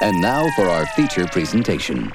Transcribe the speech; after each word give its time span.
And 0.00 0.20
now 0.20 0.48
for 0.50 0.68
our 0.68 0.86
feature 0.86 1.26
presentation. 1.26 2.12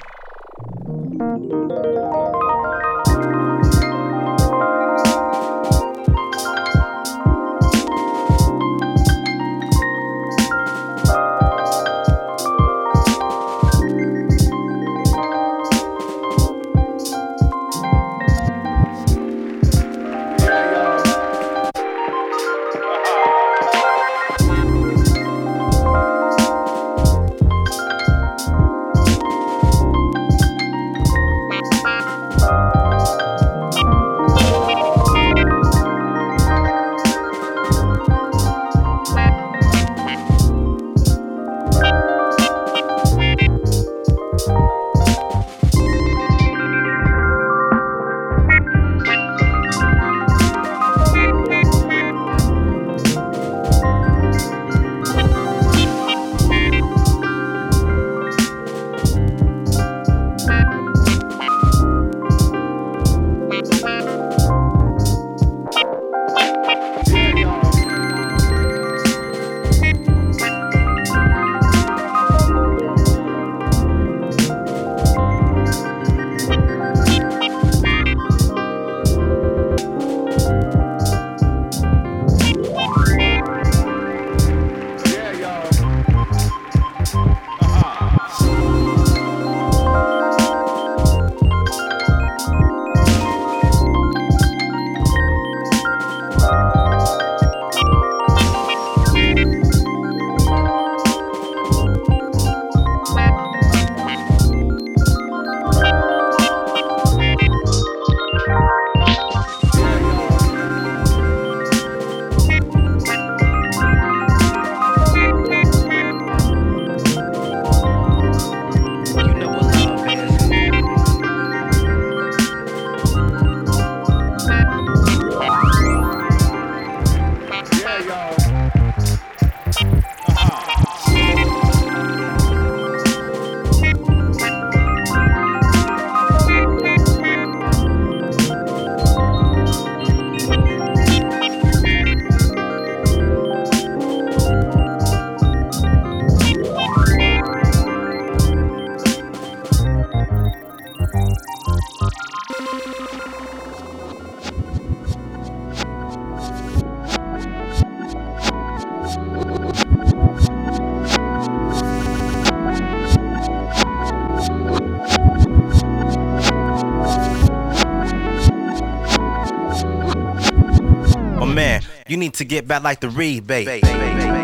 You 172.08 172.16
need 172.16 172.34
to 172.34 172.44
get 172.44 172.68
back 172.68 172.82
like 172.82 173.00
the 173.00 173.08
rebate. 173.08 174.43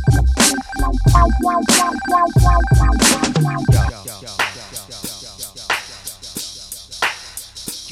You 1.21 1.27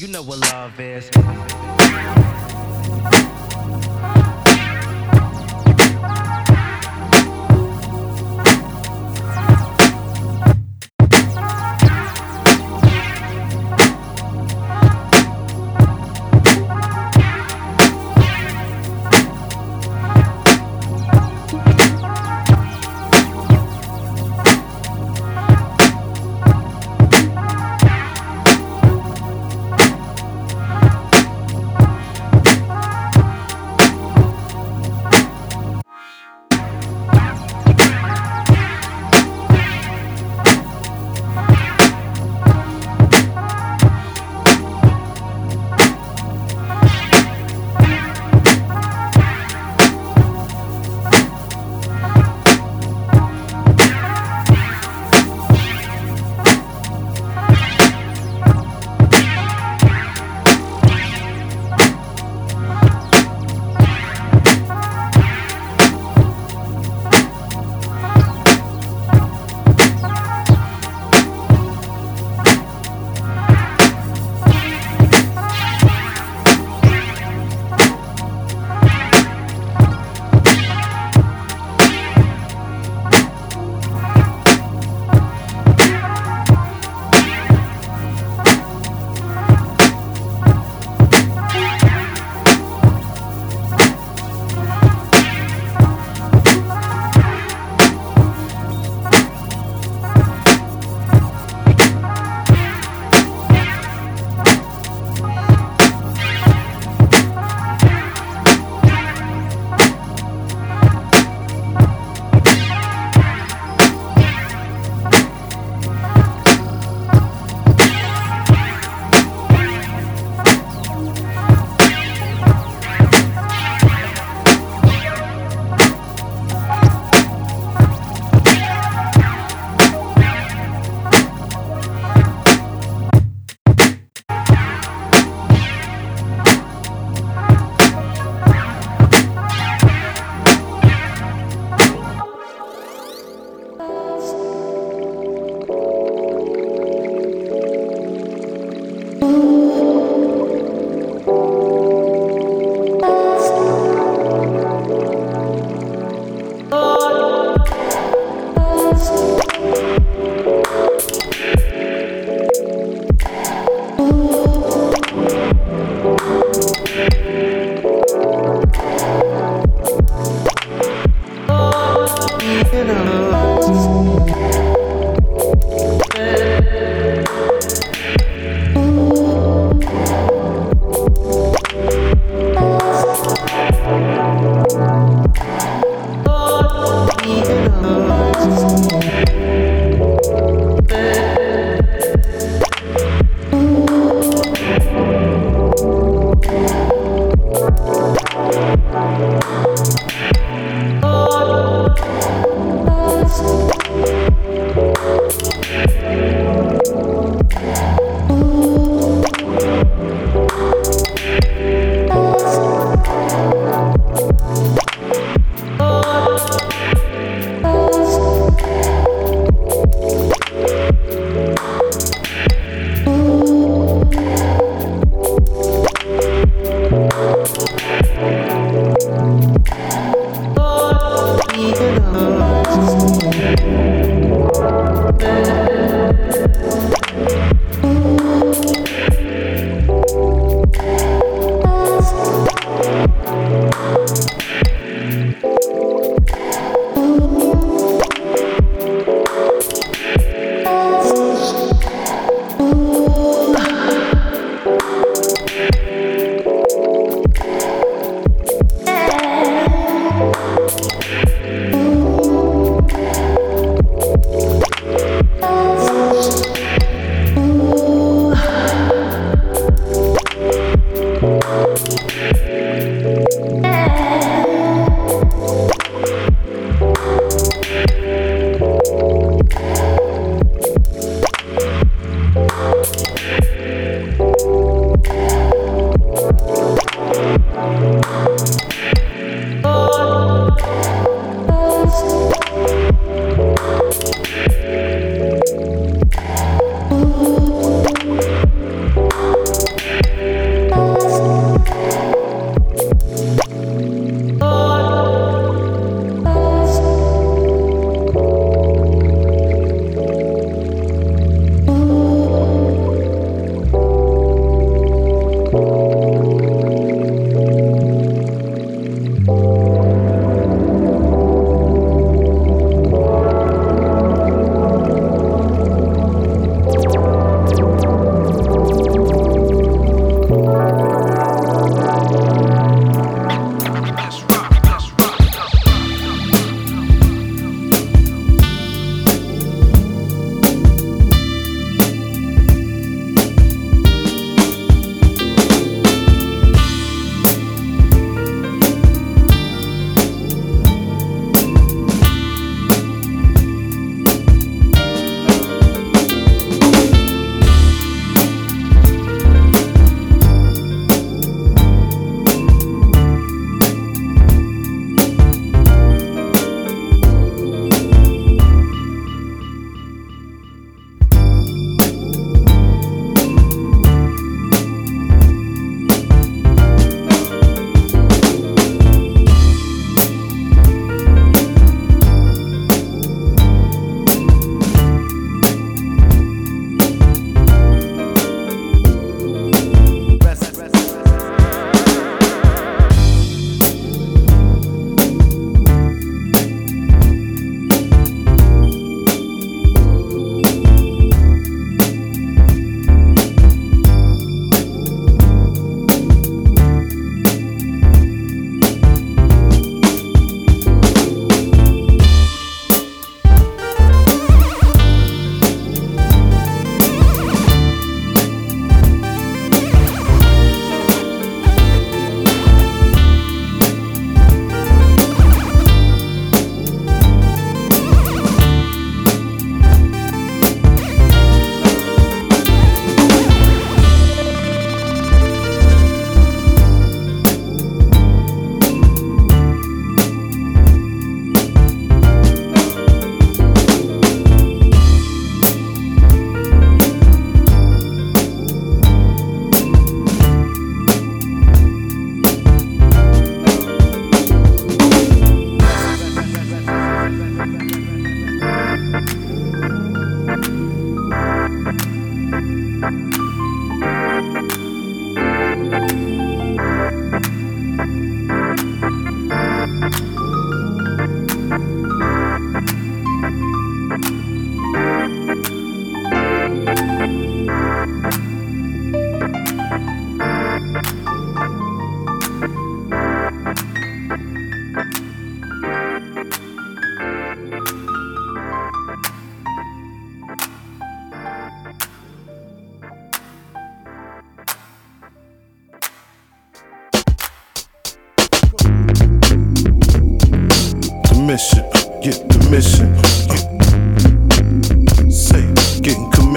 know 0.08 0.22
what 0.22 0.40
love 0.40 0.80
is. 0.80 1.08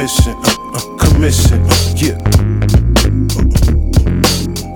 commission, 0.03 0.35
uh, 0.35 0.49
uh, 0.73 0.97
commission, 0.97 1.61
uh, 1.61 1.93
yeah. 1.95 2.17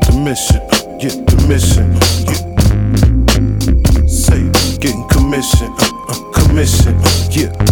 The 0.05 0.13
mission, 0.23 0.61
uh, 0.61 0.97
yeah, 1.01 1.15
the 1.25 1.35
mission, 1.49 1.91
uh, 1.91 1.99
yeah. 2.31 4.07
Say, 4.07 4.41
getting 4.79 5.05
commission, 5.09 5.67
uh, 5.79 6.05
uh, 6.07 6.31
commission, 6.31 6.95
uh, 6.95 7.27
yeah. 7.31 7.66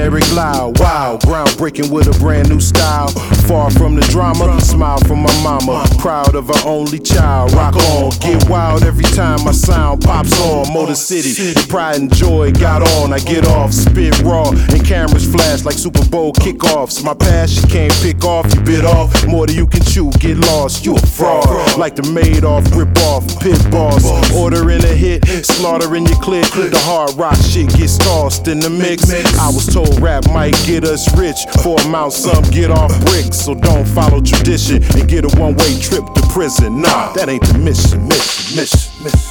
Eric 0.00 0.32
Lau. 0.32 0.72
Wow, 0.76 1.18
groundbreaking 1.18 1.90
with 1.92 2.08
a 2.08 2.18
brand 2.18 2.48
new 2.48 2.58
style. 2.58 3.08
Far 3.46 3.70
from 3.70 3.96
the 3.96 4.00
drama, 4.08 4.58
smile 4.62 4.98
from 5.00 5.20
my 5.20 5.42
mama. 5.42 5.86
Proud 5.98 6.34
of 6.34 6.48
her 6.48 6.62
only 6.66 6.98
child. 6.98 7.52
Rock 7.52 7.76
on, 7.76 8.10
get 8.20 8.48
wild 8.48 8.82
every 8.82 9.04
time 9.04 9.44
my 9.44 9.52
sound 9.52 10.00
pops 10.00 10.40
on. 10.40 10.72
Motor 10.72 10.94
City, 10.94 11.52
the 11.52 11.66
pride 11.68 12.00
and 12.00 12.12
joy 12.14 12.50
got 12.52 12.80
on. 12.96 13.12
I 13.12 13.18
get 13.18 13.46
off, 13.46 13.74
spit 13.74 14.18
raw, 14.22 14.48
and 14.48 14.82
cameras 14.86 15.30
flash 15.30 15.64
like 15.66 15.76
Super 15.76 16.04
Bowl 16.08 16.32
kickoffs. 16.32 17.04
My 17.04 17.12
passion 17.12 17.68
can't 17.68 17.92
pick 18.00 18.24
off, 18.24 18.46
you 18.54 18.60
bit 18.62 18.86
off. 18.86 19.12
More 19.26 19.46
than 19.46 19.56
you 19.56 19.66
can 19.66 19.82
chew, 19.82 20.10
get 20.12 20.38
lost. 20.38 20.86
You 20.86 20.96
a 20.96 21.00
fraud, 21.00 21.76
like 21.76 21.94
the 21.94 22.02
Madoff, 22.02 22.64
rip 22.74 22.96
off, 23.04 23.26
pit 23.40 23.60
boss. 23.70 24.02
Ordering 24.32 24.82
a 24.82 24.94
hit, 24.94 25.26
slaughtering 25.44 26.06
your 26.06 26.20
click. 26.22 26.46
The 26.52 26.80
hard 26.84 27.12
rock 27.16 27.36
shit 27.36 27.68
gets 27.76 27.98
tossed 27.98 28.48
in 28.48 28.60
the 28.60 28.70
mix. 28.70 29.10
I 29.38 29.48
was 29.48 29.66
told 29.66 29.89
rap 30.00 30.24
might 30.30 30.54
get 30.66 30.84
us 30.84 31.06
rich. 31.16 31.38
For 31.62 31.80
amount 31.82 32.12
some 32.12 32.42
get 32.50 32.70
off 32.70 32.92
bricks. 33.06 33.38
So 33.40 33.54
don't 33.54 33.86
follow 33.86 34.20
tradition 34.20 34.82
and 34.96 35.08
get 35.08 35.24
a 35.24 35.28
one 35.40 35.54
way 35.56 35.78
trip 35.80 36.04
to 36.14 36.22
prison. 36.32 36.80
Nah, 36.82 37.12
that 37.14 37.28
ain't 37.28 37.42
the 37.46 37.58
mission, 37.58 38.06
mission, 38.06 38.56
mission, 38.56 39.04
mission. 39.04 39.30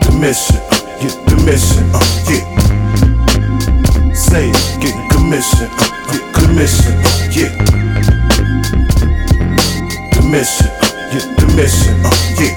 The 0.00 0.10
mission, 0.20 0.60
uh, 0.70 0.78
get 1.00 1.14
the 1.26 1.36
mission, 1.44 1.84
uh, 1.94 2.00
yeah. 2.30 2.44
Say 4.14 4.50
it, 4.50 4.80
get 4.80 4.94
commission, 5.12 5.68
uh, 5.70 5.88
get 6.12 6.24
commission, 6.34 6.94
uh, 6.94 7.08
yeah. 7.34 7.50
The 10.12 10.22
mission, 10.30 10.70
uh, 10.70 10.88
get 11.12 11.26
the 11.38 11.46
mission, 11.56 11.96
uh, 12.04 12.10
yeah. 12.40 12.54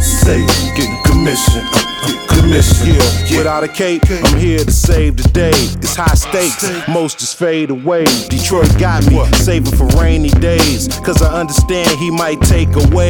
Say 0.00 0.40
it, 0.42 0.76
get 0.76 0.90
commission, 1.04 1.64
uh, 1.66 1.82
get 2.06 2.18
commission, 2.28 2.94
yeah. 2.94 3.07
Without 3.48 3.64
a 3.64 3.68
cape, 3.68 4.02
I'm 4.10 4.38
here 4.38 4.58
to 4.58 4.70
save 4.70 5.16
the 5.16 5.26
day. 5.30 5.56
It's 5.80 5.96
high 5.96 6.12
stakes, 6.12 6.68
most 6.86 7.18
just 7.18 7.38
fade 7.38 7.70
away. 7.70 8.04
Detroit 8.28 8.68
got 8.78 9.08
me, 9.08 9.24
saving 9.36 9.74
for 9.74 9.86
rainy 9.98 10.28
days. 10.28 10.86
Cause 11.00 11.22
I 11.22 11.32
understand 11.40 11.88
he 11.98 12.10
might 12.10 12.42
take 12.42 12.68
away. 12.76 13.08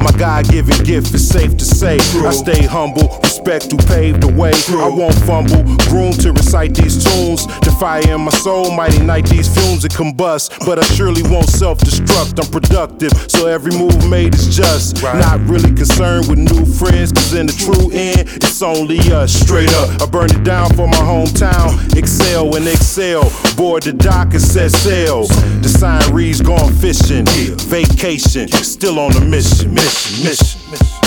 My 0.00 0.10
God 0.16 0.48
given 0.48 0.82
gift 0.84 1.12
is 1.12 1.28
safe 1.28 1.58
to 1.58 1.66
say. 1.66 1.98
I 2.24 2.32
stay 2.32 2.64
humble, 2.64 3.20
respect 3.22 3.72
who 3.72 3.76
paved 3.76 4.22
the 4.22 4.32
way. 4.32 4.52
I 4.72 4.88
won't 4.88 5.20
fumble, 5.28 5.62
groomed 5.92 6.18
to 6.22 6.32
recite 6.32 6.72
these 6.74 7.04
tunes. 7.04 7.44
The 7.60 7.76
fire 7.78 8.08
in 8.08 8.22
my 8.22 8.30
soul 8.30 8.70
might 8.70 8.94
ignite 8.94 9.26
these 9.26 9.52
fumes 9.52 9.82
that 9.82 9.92
combust. 9.92 10.64
But 10.64 10.78
I 10.78 10.84
surely 10.96 11.22
won't 11.24 11.50
self 11.50 11.76
destruct. 11.80 12.42
I'm 12.42 12.50
productive, 12.50 13.12
so 13.30 13.48
every 13.48 13.76
move 13.76 14.08
made 14.08 14.34
is 14.34 14.56
just. 14.56 15.02
Not 15.02 15.40
really 15.46 15.74
concerned 15.74 16.28
with 16.28 16.38
new 16.38 16.64
friends, 16.64 17.12
cause 17.12 17.34
in 17.34 17.44
the 17.44 17.52
true 17.52 17.90
end, 17.92 18.30
it's 18.40 18.62
only 18.62 18.98
us. 19.12 19.30
Straight 19.30 19.73
I 19.74 20.06
burn 20.10 20.30
it 20.30 20.44
down 20.44 20.70
for 20.74 20.86
my 20.86 20.96
hometown. 20.96 21.96
Excel 21.96 22.54
and 22.56 22.66
excel. 22.68 23.30
Board 23.56 23.82
the 23.82 23.92
dock 23.92 24.32
and 24.32 24.40
set 24.42 24.70
sail. 24.70 25.26
The 25.62 25.68
sign 25.68 26.12
reads 26.14 26.40
gone 26.40 26.72
fishing. 26.74 27.26
Vacation, 27.68 28.48
still 28.48 28.98
on 28.98 29.12
the 29.12 29.20
mission, 29.20 29.72
mission, 29.74 30.24
mission, 30.24 30.60
mission. 30.70 31.00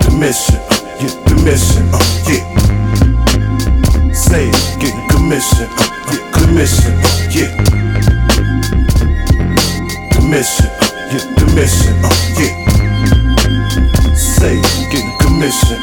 The 0.00 0.10
mission, 0.18 0.56
uh, 0.56 0.76
the 1.28 1.34
mission, 1.44 1.88
uh, 1.94 1.98
yeah. 2.28 2.44
Say 4.12 4.48
it, 4.48 4.80
get 4.80 4.94
commission, 5.10 5.68
uh, 5.70 5.86
get 6.10 6.22
commission, 6.32 6.94
uh, 6.94 7.30
yeah. 7.30 7.50
The 10.12 10.20
mission, 10.28 10.66
uh, 10.66 10.88
get 11.10 11.24
the 11.38 11.46
mission, 11.54 11.94
uh, 12.04 12.10
yeah. 12.38 12.54
Say 14.14 14.58
it, 14.58 14.90
get 14.92 15.06
commission, 15.20 15.79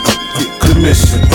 uh, 0.88 1.27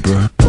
bro. 0.00 0.39